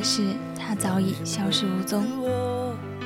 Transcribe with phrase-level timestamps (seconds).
[0.00, 0.22] 来时，
[0.58, 2.06] 它早已消失无踪。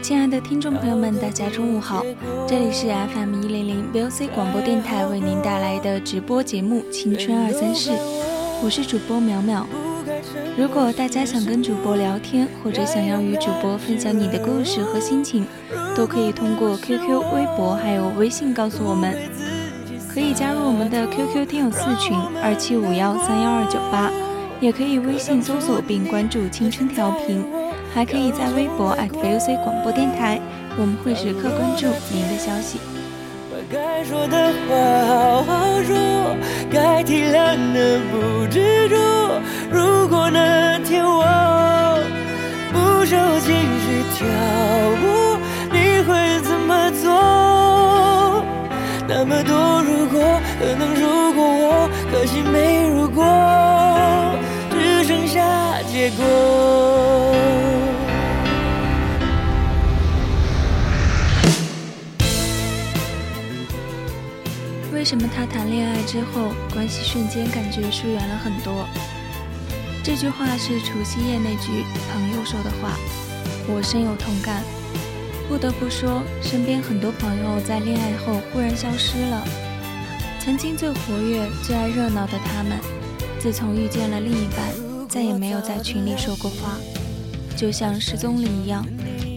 [0.01, 2.05] 亲爱的听众朋友们，大家中午好，
[2.47, 7.91] 这里是 FM 一零零 VOC 广播电台为您带来的直播节目《青春二三事》，
[8.63, 9.65] 我是主播淼淼。
[10.57, 15.45] 如果大家想跟主播聊天，或者想要与主播分享你的故事和心情，
[15.97, 19.19] 都可以通过 QQ、微博还有微信告诉我们。
[20.09, 24.13] 可以加入我们的 QQ 听友四群二七五幺三幺二九八，
[24.61, 27.45] 也可以微信搜索并关注“青春调频”，
[27.95, 30.41] 还可以在微博 @VOC 广播电台，
[30.77, 32.79] 我们会时刻关注您的消息。
[33.51, 34.75] 把该说的话
[35.07, 35.95] 好好说，
[36.71, 38.97] 该体谅的不执着。
[39.71, 41.25] 如果那天我
[42.73, 44.27] 不受情绪挑
[45.01, 45.39] 拨，
[45.73, 48.45] 你会怎么做？
[49.07, 53.25] 那么多如果，可能如果我，可惜没如果，
[56.05, 57.33] 结果。
[64.93, 68.87] 为什么他谈恋爱之后，关系瞬间感觉疏远了很多？
[70.03, 72.99] 这句话是除夕夜那句朋友说的话，
[73.67, 74.63] 我深有同感。
[75.49, 79.43] 不得不说，身边很多朋友在恋爱后忽然消失了。
[80.39, 82.79] 曾经最活跃、最爱热闹的他们，
[83.39, 84.84] 自从遇见了另一半，
[85.15, 86.77] 再也没有在群里说过话，
[87.57, 88.85] 就像失踪了一样。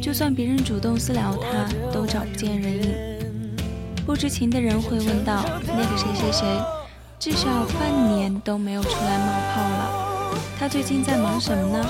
[0.02, 2.96] 就算别人主动私聊他，都找不见人影。
[4.04, 6.48] 不知情的人会问道：“那个谁谁谁，
[7.20, 7.48] 至少
[7.80, 11.86] 半年都没有出来冒泡了，他最近在忙什么呢？”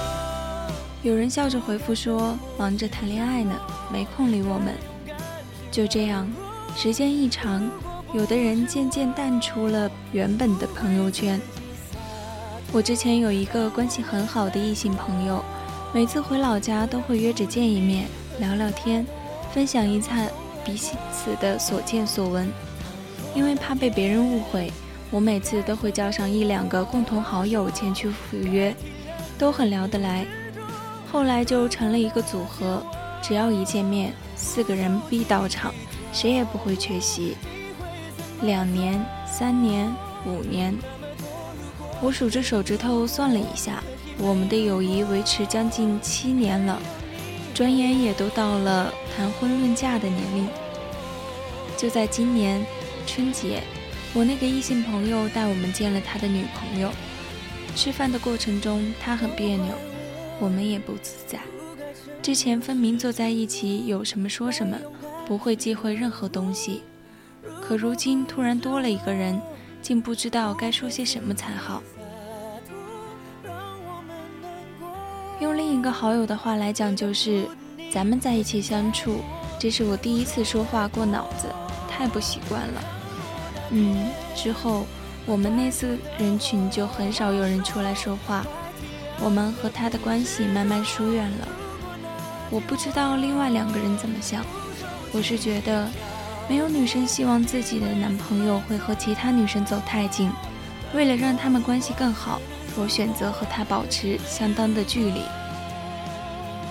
[1.01, 3.53] 有人笑着回复说：“忙着谈恋爱呢，
[3.89, 4.73] 没空理我们。”
[5.71, 6.27] 就这样，
[6.75, 7.63] 时间一长，
[8.13, 11.39] 有的人渐渐淡出了原本的朋友圈。
[12.73, 15.43] 我之前有一个关系很好的异性朋友，
[15.93, 18.07] 每次回老家都会约着见一面，
[18.39, 19.05] 聊聊天，
[19.53, 20.29] 分享一餐。
[20.65, 22.51] 彼此的所见所闻，
[23.33, 24.69] 因为怕被别人误会，
[25.09, 28.75] 我每次都会叫上一两个共同好友前去赴约，
[29.39, 30.25] 都很聊得来。
[31.09, 32.83] 后来就成了一个组合，
[33.23, 35.73] 只要一见面，四个人必到场，
[36.11, 37.37] 谁也不会缺席。
[38.41, 39.89] 两年、三年、
[40.25, 40.77] 五年，
[42.01, 43.83] 我数着手指头算了一下，
[44.19, 46.79] 我们的友谊维持将近七年了。
[47.53, 50.47] 转眼也都到了谈婚论嫁的年龄。
[51.75, 52.63] 就在今年
[53.07, 53.63] 春节，
[54.13, 56.91] 我那个异性朋友带我们见了他的女朋友。
[57.75, 59.73] 吃饭的过程中，他很别扭，
[60.39, 61.39] 我们也不自在。
[62.21, 64.77] 之前分明坐在一起，有什么说什么，
[65.25, 66.83] 不会忌讳任何东西。
[67.61, 69.39] 可如今突然多了一个人，
[69.81, 71.81] 竟不知道该说些什么才好。
[75.77, 77.47] 一个好友的话来讲，就是
[77.91, 79.19] 咱们在一起相处，
[79.59, 81.47] 这是我第一次说话过脑子，
[81.87, 82.83] 太不习惯了。
[83.69, 84.87] 嗯，之后
[85.27, 88.43] 我们那次人群就很少有人出来说话，
[89.21, 91.47] 我们和他的关系慢慢疏远了。
[92.49, 94.43] 我不知道另外两个人怎么想，
[95.11, 95.87] 我是觉得，
[96.49, 100.31] 没有女生希望自己的男朋友会和其他女生走太近，
[100.95, 102.41] 为了让他们关系更好。
[102.79, 105.21] 我选择和他保持相当的距离。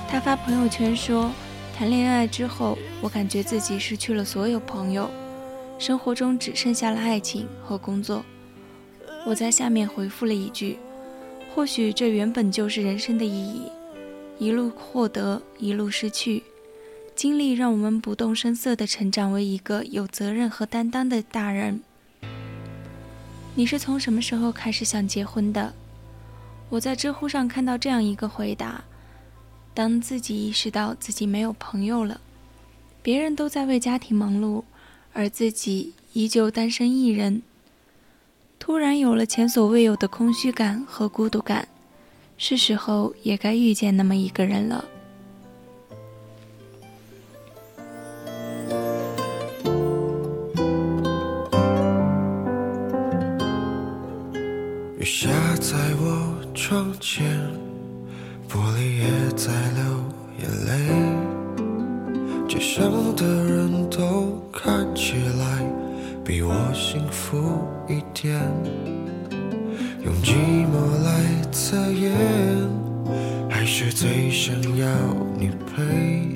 [0.08, 1.30] 他发朋友圈说，
[1.76, 5.10] 谈恋爱之后，我感觉自己失去了所有朋友，
[5.78, 8.24] 生活中只剩下了爱情和工作。
[9.26, 10.78] 我在下面回复了一句
[11.52, 13.62] ：“或许这原本就是人生的意义，
[14.38, 16.44] 一路获得，一路失去。
[17.16, 21.82] 经历让我们不动声色地成长为一个有责任和担当的大人。”
[23.56, 25.74] 你是从什么时候开始想结婚的？
[26.68, 28.84] 我在知乎上看到这样一个回答：
[29.76, 32.22] 当自己意识到自己没有朋友了，
[33.02, 34.64] 别人都在为家庭忙碌，
[35.12, 37.42] 而自己依旧单身一人。
[38.58, 41.68] 突然有了前所未有的空虚感和孤独感，
[42.38, 44.82] 是时候也该遇见那么一个人了。
[54.98, 57.26] 雨下在我窗前，
[58.56, 59.04] 玻璃也
[59.36, 59.82] 在流
[60.40, 60.72] 眼泪，
[62.48, 65.62] 街上的人都看起来。
[66.24, 67.36] 比我幸福
[67.86, 68.40] 一点，
[70.02, 70.32] 用寂
[70.64, 71.22] 寞来
[71.52, 72.14] 测验，
[73.46, 74.88] 还是最想要
[75.38, 76.34] 你陪。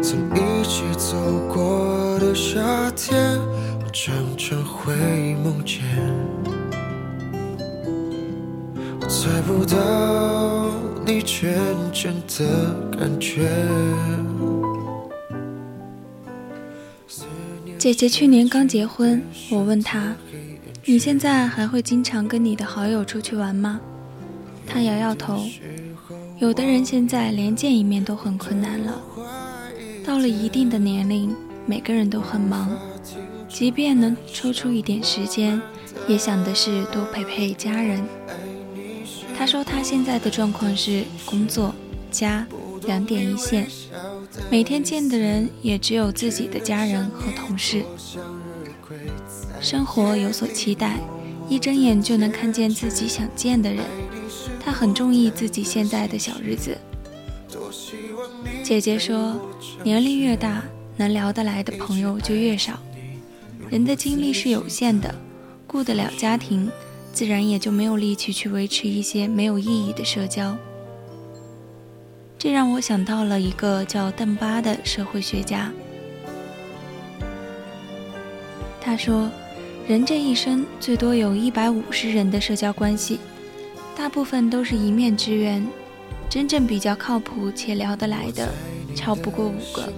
[0.00, 1.14] 曾一起走
[1.52, 3.38] 过的夏天，
[3.84, 4.94] 我常常会
[5.44, 6.31] 梦见。
[12.02, 13.48] 选择感觉。
[17.78, 20.12] 姐姐去年刚结婚，我问她
[20.84, 23.80] ：“你现在还会经常跟你的好友出去玩吗？”
[24.66, 25.44] 她摇摇头。
[26.40, 29.00] 有的人现在连见一面都很困难了。
[30.04, 31.32] 到了一定的年龄，
[31.66, 32.76] 每个人都很忙，
[33.48, 35.62] 即便能抽出一点时间，
[36.08, 38.02] 也想的是多陪陪家人。
[39.38, 41.72] 她说她现在的状况是工作、
[42.12, 42.46] 家
[42.86, 43.66] 两点一线。
[44.50, 47.82] 每天见的人也只有自己的家人和同事，
[49.60, 51.00] 生活有所期待，
[51.48, 53.84] 一睁眼就能看见自己想见的人。
[54.64, 56.76] 他很中意自己现在的小日子。
[58.62, 59.34] 姐姐说，
[59.82, 60.62] 年龄越大，
[60.96, 62.78] 能聊得来的朋友就越少。
[63.70, 65.14] 人的精力是有限的，
[65.66, 66.70] 顾得了家庭，
[67.12, 70.56] 自然也就没有力气去维持一些没有意义的社交。
[72.42, 75.70] 这让我想到了一个叫邓巴的社会学家。
[78.80, 79.30] 他说，
[79.86, 83.20] 人这一生最多有一百五十人的社交关系，
[83.96, 85.64] 大部分都是一面之缘，
[86.28, 88.52] 真正比较靠谱且聊得来的，
[88.92, 89.92] 超不过五个。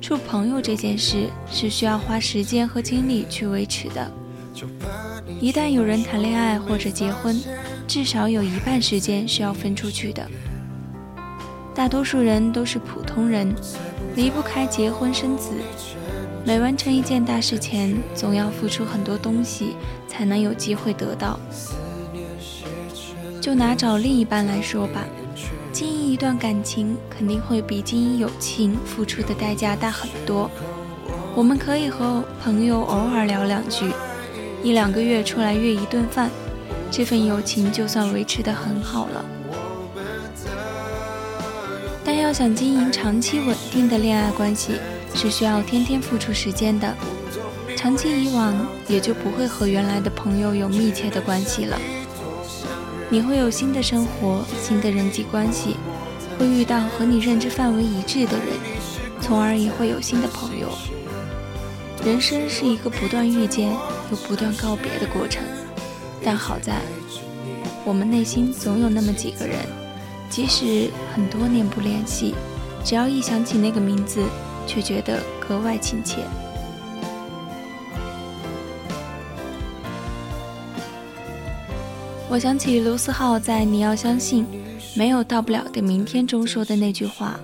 [0.00, 4.10] 处朋友这件事是需要花时间和精力去维持的。
[5.40, 7.40] 一旦有人谈恋爱或者结婚，
[7.86, 10.28] 至少有一半时间是要分出去的。
[11.74, 13.54] 大多数人都是普通人，
[14.16, 15.50] 离不开结婚生子。
[16.44, 19.76] 每完成一件大事前，总要付出很多东西，
[20.08, 21.38] 才能有机会得到。
[23.40, 25.04] 就拿找另一半来说吧，
[25.72, 30.50] 经营一段感情肯定会比经营友情付出的代价大很多。
[31.34, 33.90] 我们可以和朋友偶尔聊两句，
[34.62, 36.30] 一两个月出来约一顿饭，
[36.90, 39.24] 这份友情就算维持得很好了。
[42.30, 44.74] 要想经营长期稳定的恋爱关系，
[45.16, 46.96] 是需要天天付出时间的。
[47.76, 51.76] 长期以往，也就不会和原来的朋友有密切的关系了。
[53.08, 55.74] 你会有新的生活、新的人际关系，
[56.38, 58.46] 会遇到和你认知范围一致的人，
[59.20, 60.68] 从而也会有新的朋友。
[62.04, 63.72] 人生是一个不断遇见
[64.12, 65.42] 又不断告别的过程，
[66.22, 66.76] 但好在，
[67.84, 69.79] 我们内心总有那么几个人。
[70.30, 72.34] 即使很多年不联系，
[72.84, 74.22] 只要一想起那个名字，
[74.64, 76.18] 却觉得格外亲切。
[82.28, 84.46] 我想起卢思浩在《你要相信，
[84.94, 87.38] 没有到不了的明天》中说的那句话。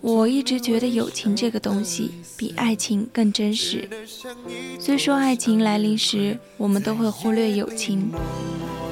[0.00, 3.86] 我一直觉得友情这个东西比爱情更真实。
[4.80, 8.10] 虽说爱情来临时，我们都会忽略友情，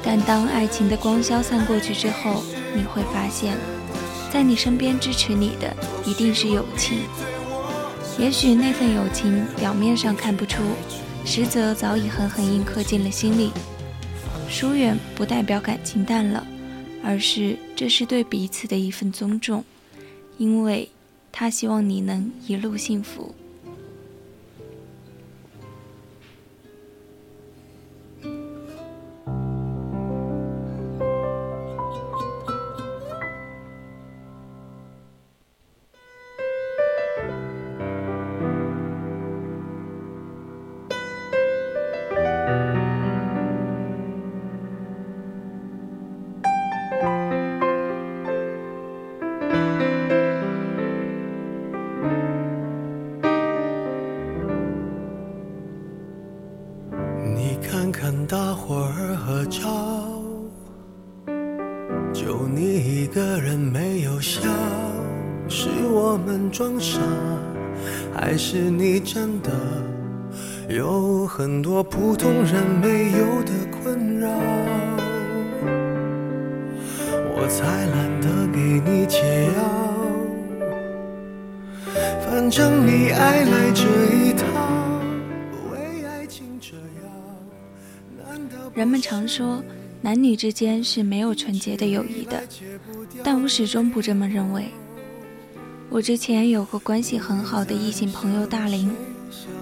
[0.05, 2.43] 但当爱情的光消散过去之后，
[2.75, 3.57] 你会发现，
[4.31, 6.99] 在你身边支持你的一定是友情。
[8.19, 10.61] 也许那份友情表面上看不出，
[11.25, 13.51] 实则早已狠狠印刻进了心里。
[14.47, 16.45] 疏远不代表感情淡了，
[17.03, 19.65] 而是这是对彼此的一份尊重，
[20.37, 20.87] 因为
[21.31, 23.33] 他希望你能一路幸福。
[71.37, 74.29] 很多普通人没有的困扰？
[77.35, 79.59] 我才懒得给你解药，
[82.21, 83.83] 反正你爱来这
[84.15, 84.45] 一套。
[85.73, 87.11] 为爱情这样，
[88.17, 89.61] 难道人们常说。
[90.01, 92.41] 男女之间是没有纯洁的友谊的，
[93.25, 94.69] 但我始终不这么认为。
[95.89, 98.91] 我之前有个关系很好的异性朋友大林，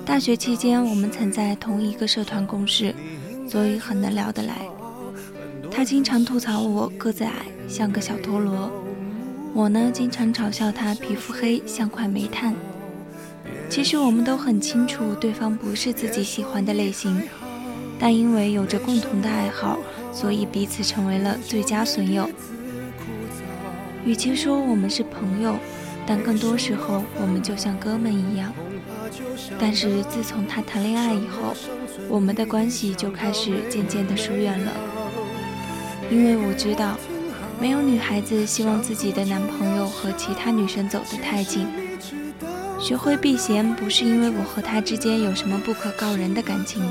[0.05, 2.93] 大学期间我们曾在同一个社团共事，
[3.47, 4.67] 所以很能聊得来。
[5.69, 8.69] 他经常吐槽我个子矮，像个小陀螺；
[9.53, 12.55] 我呢，经常嘲笑他皮肤黑，像块煤炭。
[13.69, 17.21] 其实我们都很清楚对方不是自己喜欢的类型，
[17.99, 19.77] 但因为有着共同的爱好。
[20.13, 22.29] 所以彼此成为了最佳损友。
[24.05, 25.55] 与其说我们是朋友，
[26.05, 28.53] 但更多时候我们就像哥们一样。
[29.59, 31.55] 但是自从他谈恋爱以后，
[32.09, 34.71] 我们的关系就开始渐渐的疏远了。
[36.09, 36.97] 因为我知道，
[37.59, 41.67] 没有女孩子希望自己的男朋友和其他女生走得太近。
[42.79, 46.83] 学会避嫌，不是因为我和他之间有什么不可告人的感情，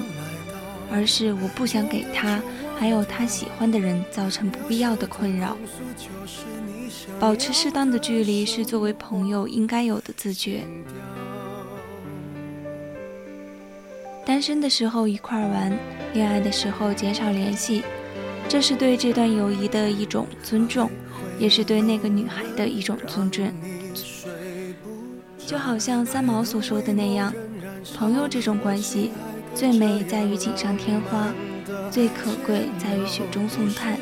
[0.90, 2.40] 而是我不想给他。
[2.78, 5.56] 还有他喜欢的人造成不必要的困扰，
[7.18, 10.62] 保持适当的距离是作为朋友应该有的自觉。
[14.24, 15.76] 单身的时候一块玩，
[16.14, 17.82] 恋爱的时候减少联系，
[18.48, 20.90] 这是对这段友谊的一种尊重，
[21.38, 23.52] 也是对那个女孩的一种尊重。
[25.38, 27.32] 就好像三毛所说的那样，
[27.96, 29.10] 朋友这种关系，
[29.54, 31.32] 最美在于锦上添花。
[31.90, 33.98] 最可贵在于雪中送炭，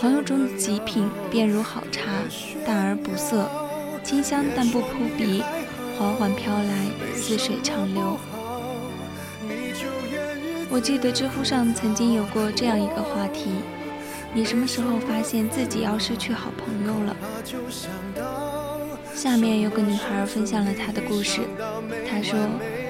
[0.00, 2.02] 朋友中的极品便如好茶，
[2.64, 3.50] 淡而不涩，
[4.04, 5.42] 清香但不扑鼻，
[5.98, 6.86] 缓缓飘来，
[7.16, 8.16] 似水长流。
[10.70, 13.50] 我记得知乎上曾经有过这样一个话题：
[14.32, 17.16] 你什么时候发现自己要失去好朋友了？
[19.12, 21.40] 下面有个女孩分享了她的故事，
[22.08, 22.38] 她说，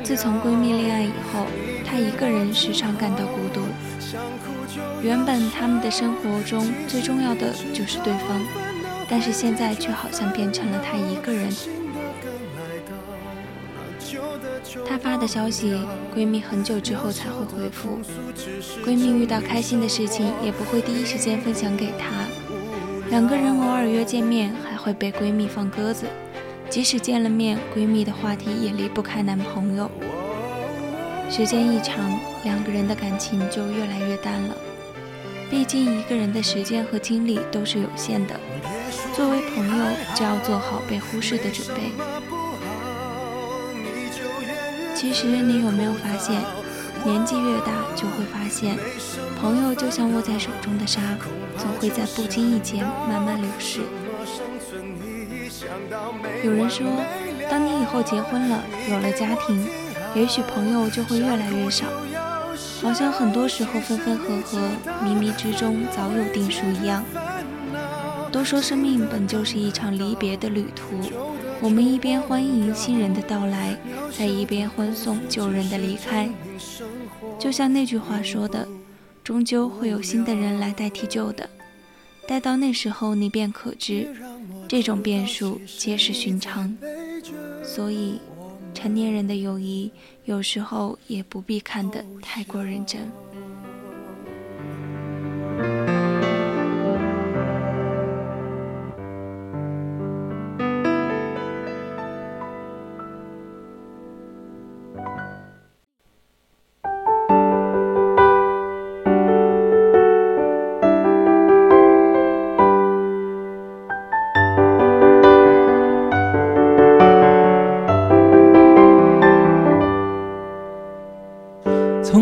[0.05, 1.47] 自从闺蜜恋爱以后，
[1.87, 3.63] 她一个人时常感到孤独。
[5.03, 8.41] 原本他们的生活中最重要的就是对方，
[9.09, 11.49] 但是现在却好像变成了他一个人。
[14.87, 15.81] 他发的消息，
[16.15, 18.01] 闺蜜很久之后才会回复。
[18.85, 22.27] 闺蜜遇到开心的事情，也不会第一时间分享给他。
[23.09, 26.07] 两个人偶尔约见面，还会被闺蜜放鸽子。
[26.69, 29.91] 即使见了面，闺蜜的话题也离不开男朋友。
[31.31, 34.57] 时间一长，两个人的感情就越来越淡了。
[35.51, 38.39] 毕竟一个人的时间和精力都是有限的，
[39.15, 41.91] 作为朋友就要做好被忽视的准备。
[44.95, 46.43] 其实你有没有发现，
[47.05, 48.77] 年纪越大就会发现，
[49.41, 51.01] 朋友就像握在手中的沙，
[51.57, 53.81] 总会在不经意间慢慢流逝。
[56.45, 56.87] 有人说，
[57.51, 59.67] 当你以后结婚了，有了家庭。
[60.15, 61.85] 也许朋友就会越来越少，
[62.81, 64.59] 好像很多时候分分合合、
[65.05, 67.05] 冥冥之中早有定数一样。
[68.31, 70.85] 都说生命本就是一场离别的旅途，
[71.61, 73.77] 我们一边欢迎新人的到来，
[74.17, 76.29] 在一边欢送旧人的离开。
[77.39, 78.67] 就像那句话说的，
[79.25, 81.49] 终究会有新的人来代替旧的，
[82.27, 84.15] 待到那时候，你便可知，
[84.69, 86.77] 这种变数皆是寻常。
[87.65, 88.21] 所以。
[88.75, 89.91] 成年人的友谊，
[90.29, 93.11] 有时候也不必看得太过认真。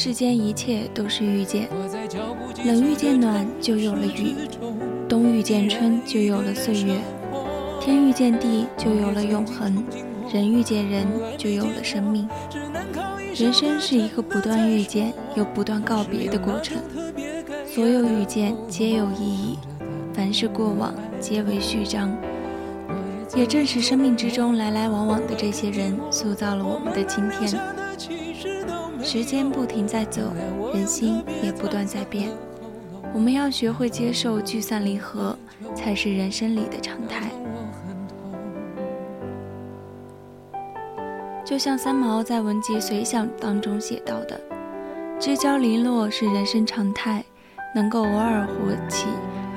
[0.00, 1.68] 世间一切都是遇见，
[2.64, 4.32] 冷遇见暖就有了雨，
[5.08, 7.00] 冬遇见春就有了岁月，
[7.80, 9.84] 天遇见地就有了永恒，
[10.32, 11.04] 人遇见人
[11.36, 12.28] 就有了生命。
[13.34, 16.78] 人生是一个不断遇见又不断告别的过程，
[17.66, 19.58] 所有遇见皆有意义，
[20.14, 22.16] 凡是过往皆为序章。
[23.34, 27.77] 也正是生命之中来来往往的这些人，塑造了我们的今天。
[29.10, 30.20] 时间不停在走，
[30.74, 32.28] 人心也不断在变。
[33.14, 35.34] 我们要学会接受聚散离合，
[35.74, 37.30] 才是人生里的常态。
[41.42, 44.38] 就像三毛在《文集随想》当中写到的
[45.18, 47.24] ：“知交零落是人生常态，
[47.74, 49.06] 能够偶尔活起，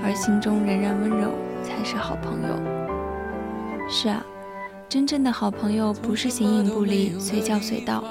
[0.02, 1.30] 而心中仍然温柔，
[1.62, 2.58] 才是好朋友。”
[3.92, 4.26] 是啊，
[4.88, 8.02] 真正的好朋友不是形影不离、随叫随到，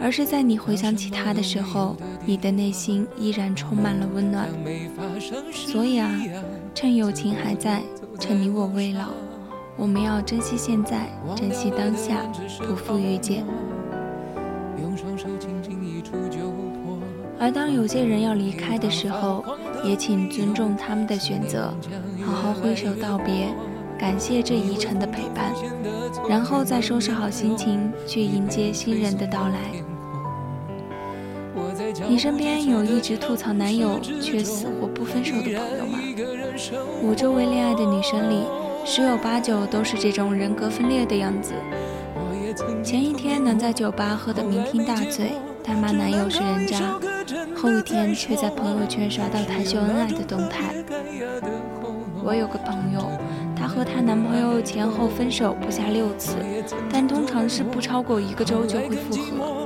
[0.00, 4.48] 而是在你回想起他的时候，你的内心依然充满了温暖。
[5.52, 6.10] 所以啊，
[6.74, 7.82] 趁友情还在，
[8.18, 9.08] 趁你我未老。
[9.76, 12.22] 我们要珍惜现在，珍惜当下，
[12.66, 13.44] 不负遇见。
[17.38, 19.42] 而当有些人要离开的时候，
[19.82, 21.72] 也请尊重他们的选择，
[22.22, 23.48] 好好挥手道别，
[23.98, 25.54] 感谢这一程的陪伴，
[26.28, 29.79] 然后再收拾好心情去迎接新人的到来。
[32.10, 36.00] 你身边有一直吐槽男友却死活不分手的朋友吗？
[37.04, 38.42] 我周围恋爱的女生里。
[38.84, 41.52] 十有八九都是这种人格分裂的样子。
[42.82, 46.98] 前一天能在酒吧喝得酩酊大醉，大骂男友是人渣；
[47.54, 50.74] 后一天却在朋友圈刷到他秀恩爱的动态。
[52.24, 53.08] 我有个朋友，
[53.54, 56.34] 她和她男朋友前后分手不下六次，
[56.92, 59.59] 但通常是不超过一个周就会复合。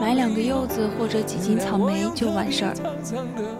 [0.00, 2.74] 买两个柚子或者几斤草莓就完事儿。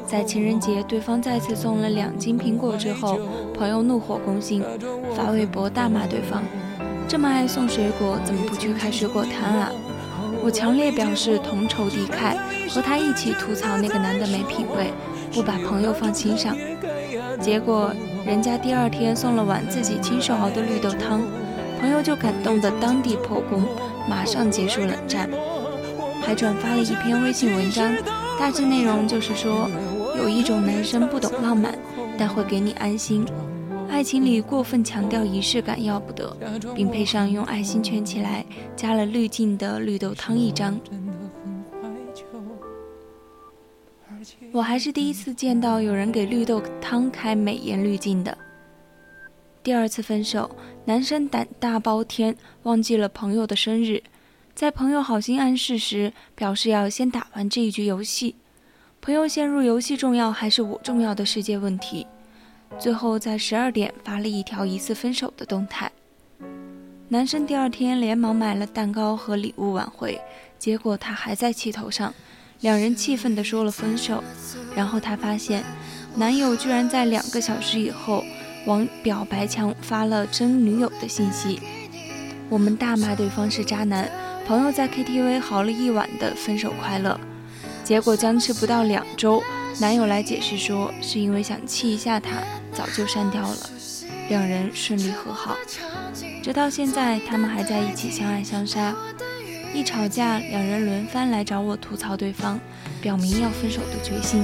[0.06, 3.18] 在情人节，对方再次送了两斤苹果之后，
[3.54, 4.64] 朋友怒火攻心，
[5.14, 6.42] 发微博大骂对方
[7.06, 9.70] ：“这么爱送水果，怎么不去开水果摊啊？”
[10.42, 12.34] 我强烈表示同仇敌忾，
[12.70, 14.90] 和他一起吐槽那个男的没品位，
[15.32, 16.56] 不把朋友放心上。
[17.38, 17.92] 结果
[18.24, 21.20] 人家第二天送了碗自己亲手熬的绿豆汤，
[21.78, 23.62] 朋友就感动的当地破功，
[24.08, 25.28] 马上结束冷战。
[26.30, 27.92] 还转发了一篇微信文章，
[28.38, 29.68] 大致内容就是说，
[30.16, 31.76] 有一种男生不懂浪漫，
[32.16, 33.26] 但会给你安心。
[33.88, 36.36] 爱情里过分强调仪式感要不得，
[36.72, 40.78] 并配上用爱心圈起来、加了滤镜的绿豆汤一张。
[44.52, 48.38] 我还是第一次见到有人给绿豆汤开美颜滤镜的。
[49.64, 50.48] 第二次分手，
[50.84, 54.00] 男生胆大包天，忘记了朋友的生日。
[54.60, 58.36] 在朋友好心暗示时，表示要先打完这一局游戏。
[59.00, 62.06] 朋友陷入游戏重要还是我重要的世界问题，
[62.78, 65.90] 最后在十二点发了一条疑似分手的动态。
[67.08, 70.20] 男生第二天连忙买了蛋糕和礼物挽回，
[70.58, 72.12] 结果他还在气头上，
[72.60, 74.22] 两人气愤地说了分手。
[74.76, 75.64] 然后他发现，
[76.14, 78.22] 男友居然在两个小时以后
[78.66, 81.58] 往表白墙发了真女友的信息。
[82.50, 84.06] 我们大骂对方是渣男。
[84.50, 87.16] 朋友在 KTV 嚎了一晚的分手快乐，
[87.84, 89.40] 结果僵持不到两周，
[89.78, 92.38] 男友来解释说是因为想气一下他，
[92.72, 93.70] 早就删掉了。
[94.28, 95.54] 两人顺利和好，
[96.42, 98.92] 直到现在他们还在一起相爱相杀。
[99.72, 102.58] 一吵架，两人轮番来找我吐槽对方，
[103.00, 104.42] 表明要分手的决心。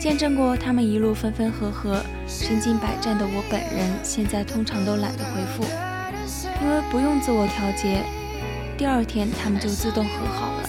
[0.00, 5.64] 见证过他们一路分分合合、身经百战的我本人，现在通常都懒得回复。
[6.62, 8.02] 因为不用自我调节，
[8.76, 10.68] 第二天他们就自动和好了。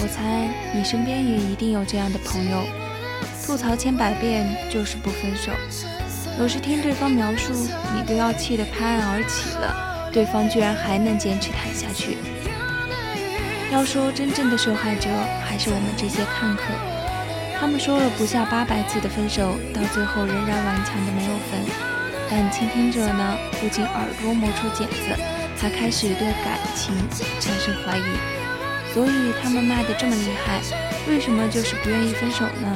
[0.00, 2.62] 我猜你身边也一定有这样的朋友，
[3.44, 5.52] 吐槽千百遍就是不分手。
[6.38, 7.52] 有时听对方描述，
[7.94, 12.16] 你都要气得拍案而起了，对方居然还能坚持谈下去。
[13.70, 15.08] 要说真正的受害者，
[15.44, 16.62] 还是我们这些看客。
[17.60, 21.91] 他们说了不下八百次的分手，到最后仍然顽强的没有分。
[22.34, 25.22] 但倾听者呢，不仅耳朵磨出茧子，
[25.58, 26.94] 还开始对感情
[27.38, 28.02] 产生怀疑。
[28.94, 30.62] 所以他们骂得这么厉害，
[31.06, 32.74] 为什么就是不愿意分手呢？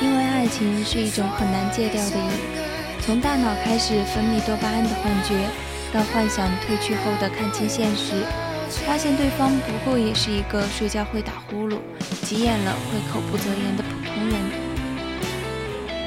[0.00, 2.30] 因为爱情是一种很难戒掉的瘾，
[3.04, 5.36] 从大脑开始分泌多巴胺的幻觉，
[5.92, 8.24] 到幻想褪去后的看清现实，
[8.86, 11.76] 发现对方不过也是一个睡觉会打呼噜、
[12.22, 13.84] 急眼了会口不择言的。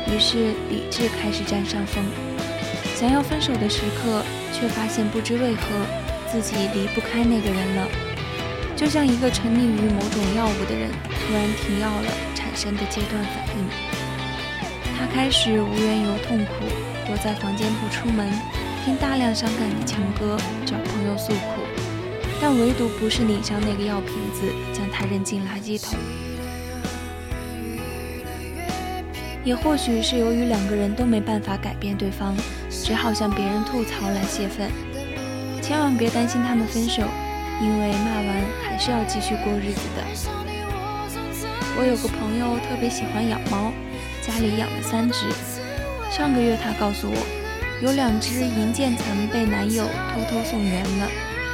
[0.07, 2.03] 于是理智开始占上风。
[2.95, 5.67] 想要分手的时刻，却发现不知为何
[6.31, 7.87] 自己离不开那个人了，
[8.75, 13.67] 就像一个沉溺于某种药物的人突然停药了产生的阶段反应。
[14.97, 16.65] 他开始无缘由痛苦，
[17.05, 18.31] 躲在房间不出门，
[18.85, 21.61] 听大量伤感的情歌，找朋友诉苦，
[22.39, 25.99] 但唯独不是拧上那个药瓶子，将它扔进垃圾桶。
[29.45, 32.35] 也或许是由于两个人都没办法改变对方。
[32.69, 34.69] 只好向别人吐槽来泄愤，
[35.61, 37.01] 千万别担心他们分手，
[37.61, 40.03] 因为骂完还是要继续过日子的。
[41.77, 43.71] 我有个朋友特别喜欢养猫，
[44.21, 45.31] 家里养了三只。
[46.11, 47.17] 上个月他告诉我，
[47.81, 51.09] 有两只银渐层被男友偷偷送人了，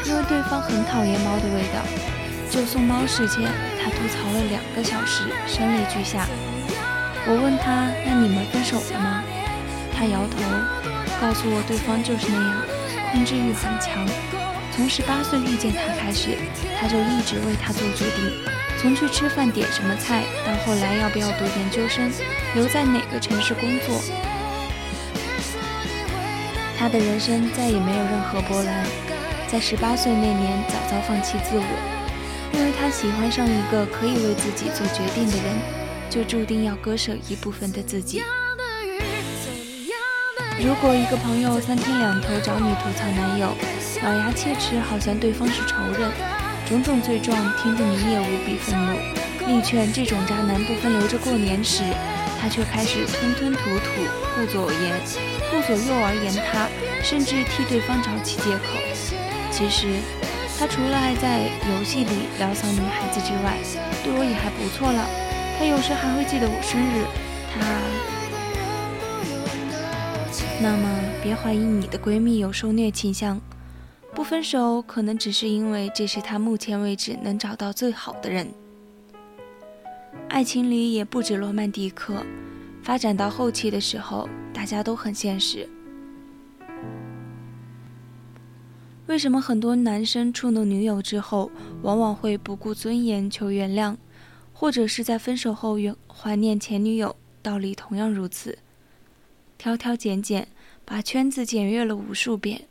[0.05, 1.79] 因为对方很讨厌猫的味道。
[2.49, 3.47] 就送猫事件，
[3.79, 6.27] 他吐槽了两个小时，声泪俱下。
[7.27, 9.23] 我问他：“那你们分手了吗？”
[9.93, 10.37] 他摇头。
[11.21, 12.61] 告诉我，对方就是那样，
[13.11, 14.01] 控制欲很强。
[14.73, 16.33] 从十八岁遇见他开始，
[16.79, 18.33] 他就一直为他做决定，
[18.81, 22.09] 从去吃饭点什么菜，到后来要不要读研究生，
[22.55, 24.01] 留在哪个城市工作。
[26.75, 28.83] 他的人生再也没有任何波澜。
[29.47, 31.63] 在十八岁那年，早早放弃自我，
[32.53, 35.45] 因为他喜欢上一个可以为自己做决定的人，
[36.11, 38.21] 就注定要割舍一部分的自己。
[40.59, 43.55] 如果一个朋友三天两头找你吐槽男友，
[44.03, 46.11] 咬牙切齿，好像对方是仇人，
[46.67, 48.93] 种种罪状听得你也无比愤怒，
[49.47, 51.81] 力劝这种渣男不分留着过年时，
[52.41, 54.03] 他却开始吞吞吐吐，
[54.35, 54.99] 顾左言，
[55.49, 56.67] 顾左右而言他，
[57.01, 58.77] 甚至替对方找起借口。
[59.49, 59.87] 其实，
[60.59, 63.57] 他除了爱在游戏里撩骚女孩子之外，
[64.03, 65.30] 对我也还不错了。
[65.61, 67.05] 他有时还会记得我生日，
[67.53, 67.61] 他。
[70.59, 70.89] 那么，
[71.21, 73.39] 别怀疑你的闺蜜有受虐倾向。
[74.15, 78.47] 不分手，可能只是因为这是她目前为止能找到最好的人。
[80.29, 82.25] 爱情里也不止罗曼蒂克，
[82.81, 85.69] 发展到后期的时候，大家都很现实。
[89.05, 91.51] 为什么很多男生触怒女友之后，
[91.83, 93.95] 往往会不顾尊严求原谅，
[94.61, 97.15] 或者是在分手后原怀念前女友？
[97.41, 98.59] 道理同样如此。
[99.57, 100.47] 挑挑拣拣，
[100.85, 102.61] 把圈子检阅了无数遍，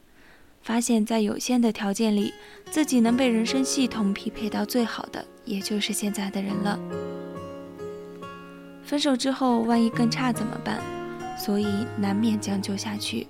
[0.62, 2.32] 发现，在有限的条件里，
[2.70, 6.78] 自己能被人生系统匹配到最好的，也就是现在的人了。
[8.84, 10.80] 分手之后，万一更差怎么办？
[11.36, 11.66] 所以
[11.98, 13.26] 难免将就下去。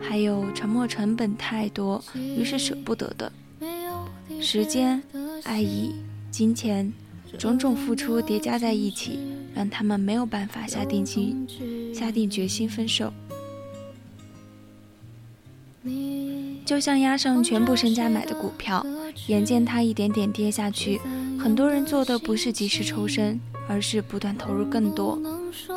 [0.00, 3.32] 还有沉没成本太多，于是舍不得的，
[4.40, 5.02] 时间、
[5.42, 5.92] 爱意、
[6.30, 6.92] 金钱，
[7.36, 9.18] 种种付出叠加在一起，
[9.54, 11.46] 让他们没有办法下定心。
[11.94, 13.12] 下定决心分手，
[16.64, 18.84] 就像押上全部身家买的股票，
[19.28, 21.00] 眼见它一点点跌下去，
[21.38, 25.18] 很多人做的不是及时抽身，而是不断投入更多，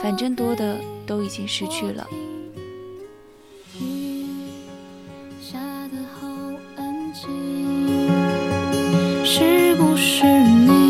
[0.01, 2.07] 反正多的都已经失去了。
[9.23, 10.88] 是不是你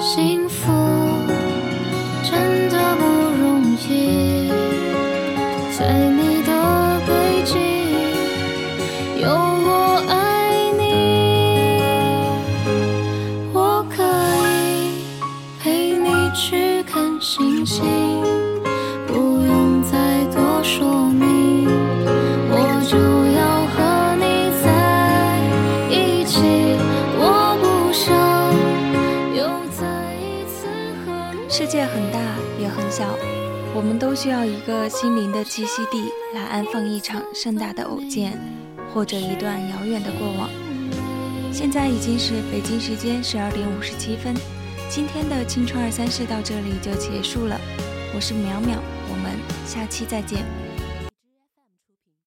[0.00, 0.72] 幸福
[2.22, 3.02] 真的不
[3.38, 4.48] 容易，
[5.78, 6.51] 在你。
[32.72, 33.16] 很小，
[33.74, 33.98] 我们？
[33.98, 38.36] 都需要一个心灵的栖息地，来安放一场盛大的偶见，
[38.92, 40.50] 或者一段遥远的过往。
[41.52, 44.34] 现在已经是北京时间十二点五十七分，
[44.88, 47.60] 今天的青春二三事到这里就结束了。
[48.14, 50.61] 我是淼淼，我们下期再见。